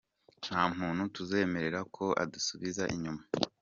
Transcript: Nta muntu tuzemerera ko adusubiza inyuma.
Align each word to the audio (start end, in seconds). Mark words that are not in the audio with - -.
Nta 0.43 0.61
muntu 0.77 1.03
tuzemerera 1.15 1.79
ko 1.95 2.05
adusubiza 2.23 2.83
inyuma. 2.95 3.23